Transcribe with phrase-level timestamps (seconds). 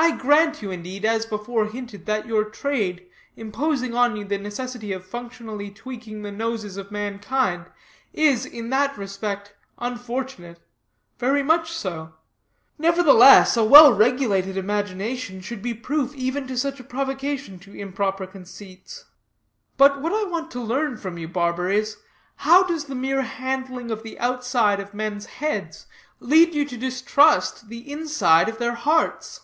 [0.00, 3.04] I grant you, indeed, as before hinted, that your trade,
[3.36, 7.66] imposing on you the necessity of functionally tweaking the noses of mankind,
[8.14, 10.60] is, in that respect, unfortunate,
[11.18, 12.14] very much so;
[12.78, 18.26] nevertheless, a well regulated imagination should be proof even to such a provocation to improper
[18.26, 19.04] conceits.
[19.76, 21.96] But what I want to learn from you, barber, is,
[22.36, 25.86] how does the mere handling of the outside of men's heads
[26.20, 29.40] lead you to distrust the inside of their hearts?